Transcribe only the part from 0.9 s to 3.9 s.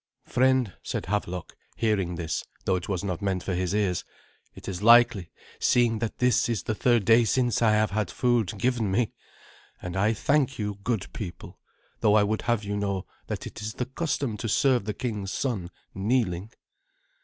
Havelok, hearing this, though it was not meant for his